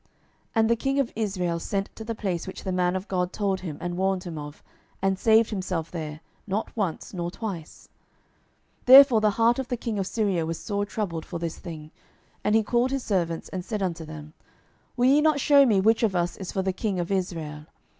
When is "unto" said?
13.83-14.03